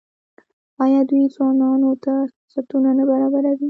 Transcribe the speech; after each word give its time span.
آیا 0.83 1.01
دوی 1.09 1.23
ځوانانو 1.35 1.91
ته 2.03 2.13
فرصتونه 2.33 2.89
نه 2.99 3.03
برابروي؟ 3.11 3.57